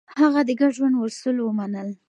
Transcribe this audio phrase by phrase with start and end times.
[0.19, 1.89] هغه د ګډ ژوند اصول ومنل.